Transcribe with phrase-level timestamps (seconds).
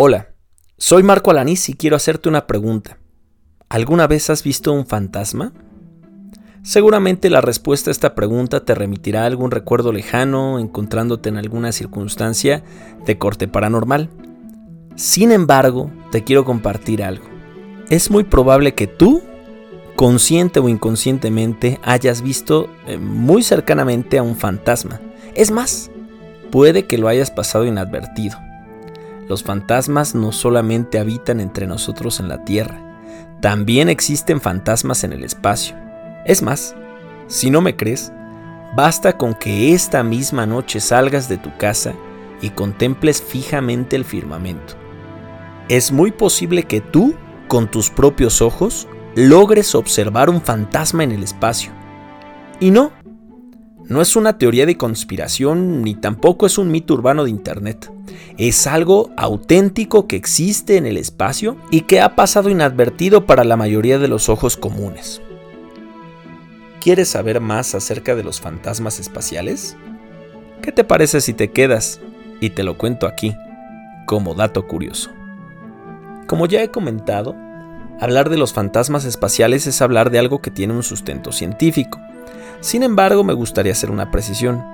[0.00, 0.28] Hola,
[0.76, 3.00] soy Marco Alanís y quiero hacerte una pregunta.
[3.68, 5.52] ¿Alguna vez has visto un fantasma?
[6.62, 11.72] Seguramente la respuesta a esta pregunta te remitirá a algún recuerdo lejano, encontrándote en alguna
[11.72, 12.62] circunstancia
[13.06, 14.08] de corte paranormal.
[14.94, 17.24] Sin embargo, te quiero compartir algo.
[17.90, 19.20] Es muy probable que tú,
[19.96, 25.00] consciente o inconscientemente, hayas visto eh, muy cercanamente a un fantasma.
[25.34, 25.90] Es más,
[26.52, 28.38] puede que lo hayas pasado inadvertido.
[29.28, 32.88] Los fantasmas no solamente habitan entre nosotros en la Tierra,
[33.40, 35.76] también existen fantasmas en el espacio.
[36.24, 36.74] Es más,
[37.28, 38.12] si no me crees,
[38.74, 41.94] basta con que esta misma noche salgas de tu casa
[42.40, 44.74] y contemples fijamente el firmamento.
[45.68, 47.14] Es muy posible que tú,
[47.46, 51.70] con tus propios ojos, logres observar un fantasma en el espacio.
[52.60, 52.92] Y no,
[53.88, 57.90] no es una teoría de conspiración ni tampoco es un mito urbano de Internet.
[58.36, 63.56] Es algo auténtico que existe en el espacio y que ha pasado inadvertido para la
[63.56, 65.22] mayoría de los ojos comunes.
[66.80, 69.76] ¿Quieres saber más acerca de los fantasmas espaciales?
[70.60, 72.00] ¿Qué te parece si te quedas
[72.40, 73.34] y te lo cuento aquí,
[74.06, 75.10] como dato curioso?
[76.26, 77.34] Como ya he comentado,
[78.00, 81.98] hablar de los fantasmas espaciales es hablar de algo que tiene un sustento científico
[82.60, 84.64] sin embargo, me gustaría hacer una precisión.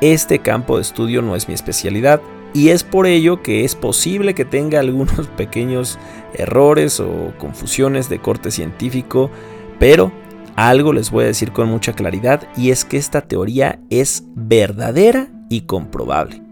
[0.00, 2.20] Este campo de estudio no es mi especialidad
[2.52, 5.98] y es por ello que es posible que tenga algunos pequeños
[6.34, 9.30] errores o confusiones de corte científico,
[9.78, 10.12] pero
[10.56, 15.28] algo les voy a decir con mucha claridad y es que esta teoría es verdadera
[15.48, 16.42] y comprobable.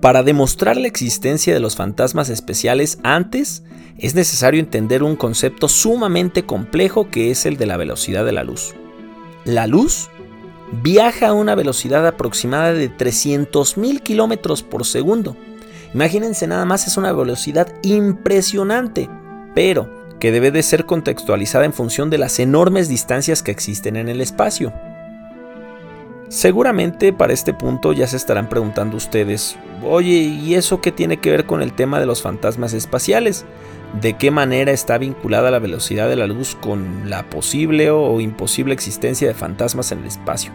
[0.00, 3.64] Para demostrar la existencia de los fantasmas especiales antes,
[3.98, 8.44] es necesario entender un concepto sumamente complejo que es el de la velocidad de la
[8.44, 8.74] luz.
[9.44, 10.10] La luz
[10.82, 15.36] viaja a una velocidad aproximada de 300.000 kilómetros por segundo.
[15.94, 19.08] Imagínense nada más, es una velocidad impresionante,
[19.54, 24.08] pero que debe de ser contextualizada en función de las enormes distancias que existen en
[24.08, 24.72] el espacio.
[26.28, 31.30] Seguramente para este punto ya se estarán preguntando ustedes, oye, ¿y eso qué tiene que
[31.30, 33.44] ver con el tema de los fantasmas espaciales?
[34.00, 38.74] ¿De qué manera está vinculada la velocidad de la luz con la posible o imposible
[38.74, 40.52] existencia de fantasmas en el espacio?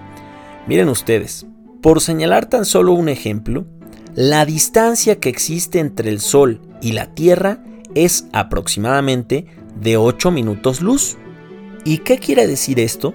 [0.67, 1.45] Miren ustedes,
[1.81, 3.65] por señalar tan solo un ejemplo,
[4.13, 7.59] la distancia que existe entre el Sol y la Tierra
[7.93, 9.45] es aproximadamente
[9.79, 11.17] de 8 minutos luz.
[11.83, 13.13] ¿Y qué quiere decir esto?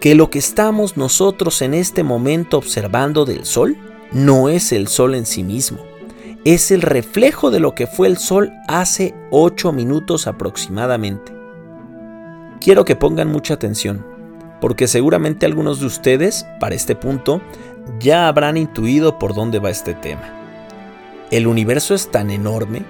[0.00, 3.76] que lo que estamos nosotros en este momento observando del Sol
[4.12, 5.78] no es el Sol en sí mismo,
[6.44, 11.32] es el reflejo de lo que fue el Sol hace 8 minutos aproximadamente.
[12.60, 14.06] Quiero que pongan mucha atención,
[14.60, 17.42] porque seguramente algunos de ustedes, para este punto,
[17.98, 20.22] ya habrán intuido por dónde va este tema.
[21.30, 22.84] El universo es tan enorme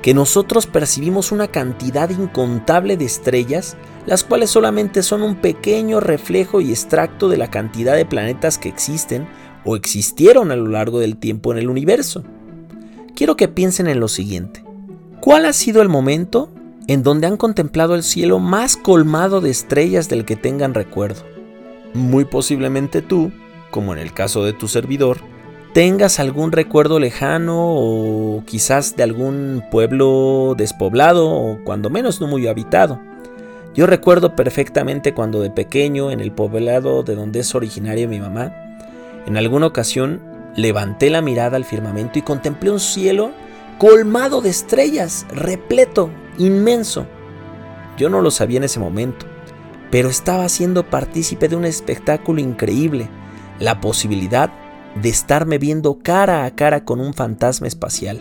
[0.00, 6.60] que nosotros percibimos una cantidad incontable de estrellas, las cuales solamente son un pequeño reflejo
[6.60, 9.28] y extracto de la cantidad de planetas que existen
[9.64, 12.22] o existieron a lo largo del tiempo en el universo.
[13.18, 14.62] Quiero que piensen en lo siguiente.
[15.20, 16.52] ¿Cuál ha sido el momento
[16.86, 21.24] en donde han contemplado el cielo más colmado de estrellas del que tengan recuerdo?
[21.94, 23.32] Muy posiblemente tú,
[23.72, 25.18] como en el caso de tu servidor,
[25.74, 32.46] tengas algún recuerdo lejano o quizás de algún pueblo despoblado o cuando menos no muy
[32.46, 33.00] habitado.
[33.74, 38.54] Yo recuerdo perfectamente cuando de pequeño en el poblado de donde es originaria mi mamá,
[39.26, 40.27] en alguna ocasión
[40.58, 43.30] levanté la mirada al firmamento y contemplé un cielo
[43.78, 47.06] colmado de estrellas, repleto, inmenso.
[47.96, 49.24] Yo no lo sabía en ese momento,
[49.90, 53.08] pero estaba siendo partícipe de un espectáculo increíble,
[53.60, 54.50] la posibilidad
[55.00, 58.20] de estarme viendo cara a cara con un fantasma espacial.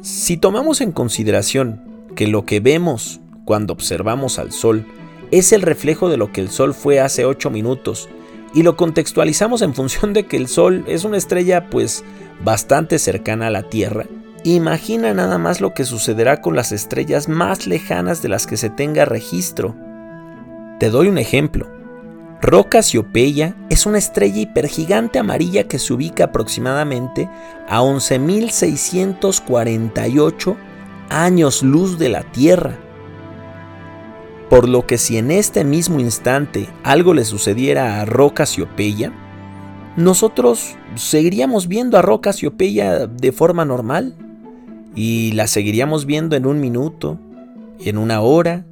[0.00, 1.80] Si tomamos en consideración
[2.16, 4.84] que lo que vemos cuando observamos al Sol
[5.30, 8.08] es el reflejo de lo que el Sol fue hace 8 minutos
[8.56, 12.02] y lo contextualizamos en función de que el Sol es una estrella pues
[12.42, 14.06] bastante cercana a la Tierra,
[14.44, 18.70] imagina nada más lo que sucederá con las estrellas más lejanas de las que se
[18.70, 19.76] tenga registro.
[20.80, 21.70] Te doy un ejemplo.
[22.40, 27.28] Roca Cassiopea es una estrella hipergigante amarilla que se ubica aproximadamente
[27.68, 30.56] a 11.648
[31.10, 32.85] años luz de la Tierra.
[34.48, 39.12] Por lo que si en este mismo instante algo le sucediera a Roca Cassiopea,
[39.96, 44.14] nosotros seguiríamos viendo a Roca Cassiopea de forma normal
[44.94, 47.18] y la seguiríamos viendo en un minuto,
[47.80, 48.66] en una hora,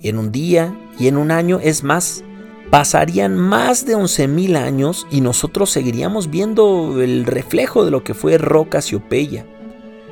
[0.00, 2.24] en un día y en un año, es más,
[2.70, 8.38] pasarían más de 11.000 años y nosotros seguiríamos viendo el reflejo de lo que fue
[8.38, 9.46] Roca Casiopeya.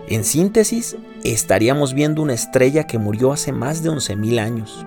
[0.08, 4.86] En síntesis, estaríamos viendo una estrella que murió hace más de 11.000 años.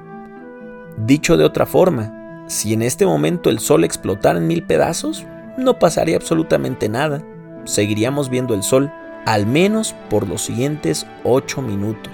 [0.98, 5.25] Dicho de otra forma, si en este momento el Sol explotara en mil pedazos,
[5.57, 7.24] no pasaría absolutamente nada.
[7.66, 8.92] Seguiríamos viendo el Sol,
[9.25, 12.13] al menos por los siguientes 8 minutos.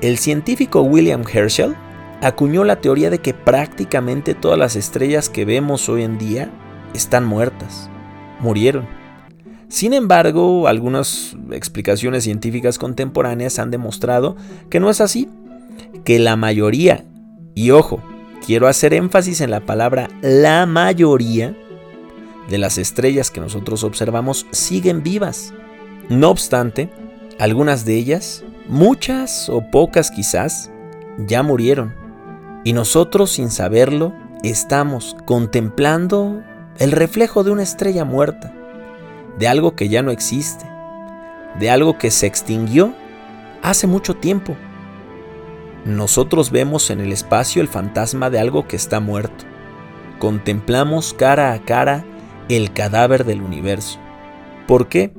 [0.00, 1.74] El científico William Herschel
[2.22, 6.50] acuñó la teoría de que prácticamente todas las estrellas que vemos hoy en día
[6.94, 7.90] están muertas,
[8.40, 8.86] murieron.
[9.68, 14.36] Sin embargo, algunas explicaciones científicas contemporáneas han demostrado
[14.68, 15.28] que no es así,
[16.04, 17.04] que la mayoría,
[17.60, 18.00] y ojo,
[18.46, 21.54] quiero hacer énfasis en la palabra la mayoría,
[22.48, 25.52] de las estrellas que nosotros observamos siguen vivas.
[26.08, 26.88] No obstante,
[27.38, 30.70] algunas de ellas, muchas o pocas quizás,
[31.18, 31.94] ya murieron.
[32.64, 36.42] Y nosotros sin saberlo estamos contemplando
[36.78, 38.54] el reflejo de una estrella muerta,
[39.38, 40.64] de algo que ya no existe,
[41.58, 42.94] de algo que se extinguió
[43.60, 44.56] hace mucho tiempo.
[45.84, 49.44] Nosotros vemos en el espacio el fantasma de algo que está muerto.
[50.18, 52.04] Contemplamos cara a cara
[52.48, 53.98] el cadáver del universo.
[54.66, 55.12] ¿Por qué?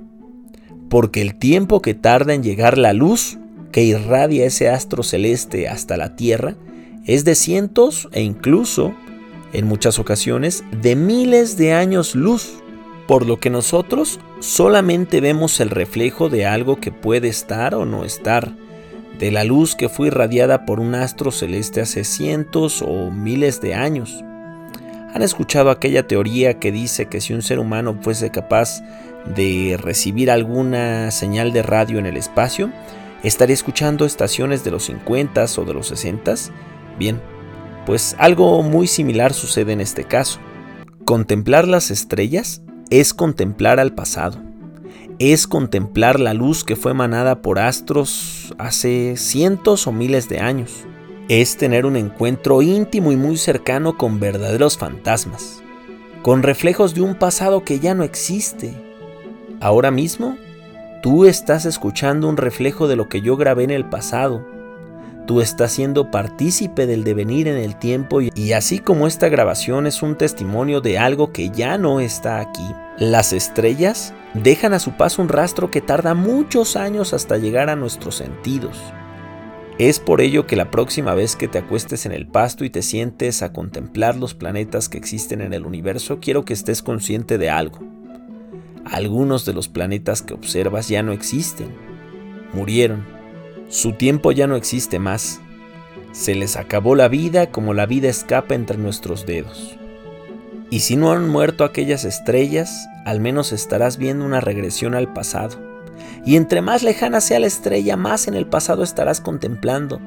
[0.89, 3.39] Porque el tiempo que tarda en llegar la luz
[3.71, 6.55] que irradia ese astro celeste hasta la Tierra
[7.05, 8.93] es de cientos e incluso,
[9.53, 12.61] en muchas ocasiones, de miles de años luz,
[13.07, 18.03] por lo que nosotros solamente vemos el reflejo de algo que puede estar o no
[18.03, 18.55] estar,
[19.21, 23.75] de la luz que fue irradiada por un astro celeste hace cientos o miles de
[23.75, 24.25] años.
[25.13, 28.81] ¿Han escuchado aquella teoría que dice que si un ser humano fuese capaz
[29.35, 32.71] de recibir alguna señal de radio en el espacio,
[33.21, 36.33] estaría escuchando estaciones de los 50 o de los 60
[36.97, 37.21] Bien,
[37.85, 40.39] pues algo muy similar sucede en este caso.
[41.05, 44.41] Contemplar las estrellas es contemplar al pasado,
[45.21, 50.85] es contemplar la luz que fue emanada por astros hace cientos o miles de años,
[51.29, 55.61] es tener un encuentro íntimo y muy cercano con verdaderos fantasmas,
[56.23, 58.73] con reflejos de un pasado que ya no existe.
[59.59, 60.37] Ahora mismo,
[61.03, 64.43] tú estás escuchando un reflejo de lo que yo grabé en el pasado,
[65.27, 70.01] Tú estás siendo partícipe del devenir en el tiempo y así como esta grabación es
[70.01, 75.21] un testimonio de algo que ya no está aquí, las estrellas dejan a su paso
[75.21, 78.77] un rastro que tarda muchos años hasta llegar a nuestros sentidos.
[79.77, 82.81] Es por ello que la próxima vez que te acuestes en el pasto y te
[82.81, 87.49] sientes a contemplar los planetas que existen en el universo, quiero que estés consciente de
[87.49, 87.79] algo.
[88.85, 91.73] Algunos de los planetas que observas ya no existen,
[92.53, 93.20] murieron
[93.71, 95.39] su tiempo ya no existe más.
[96.11, 99.77] Se les acabó la vida como la vida escapa entre nuestros dedos.
[100.69, 105.57] Y si no han muerto aquellas estrellas, al menos estarás viendo una regresión al pasado.
[106.25, 110.01] Y entre más lejana sea la estrella, más en el pasado estarás contemplando.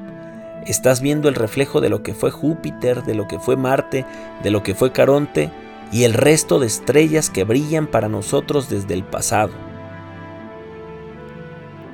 [0.67, 4.05] Estás viendo el reflejo de lo que fue Júpiter, de lo que fue Marte,
[4.43, 5.49] de lo que fue Caronte
[5.91, 9.53] y el resto de estrellas que brillan para nosotros desde el pasado.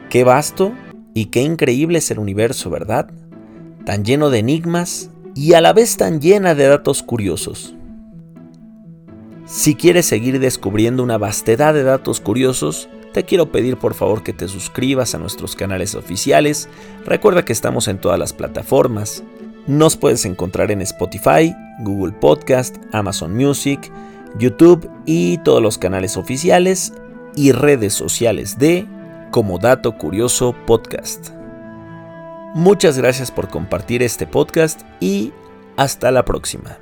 [0.09, 0.73] Qué vasto
[1.13, 3.11] y qué increíble es el universo, ¿verdad?
[3.85, 7.75] Tan lleno de enigmas y a la vez tan llena de datos curiosos.
[9.45, 14.31] Si quieres seguir descubriendo una vastedad de datos curiosos, te quiero pedir por favor que
[14.31, 16.69] te suscribas a nuestros canales oficiales.
[17.05, 19.23] Recuerda que estamos en todas las plataformas.
[19.67, 23.91] Nos puedes encontrar en Spotify, Google Podcast, Amazon Music,
[24.37, 26.93] YouTube y todos los canales oficiales
[27.35, 28.87] y redes sociales de
[29.31, 31.29] como Dato Curioso Podcast.
[32.53, 35.31] Muchas gracias por compartir este podcast y
[35.77, 36.77] hasta la próxima.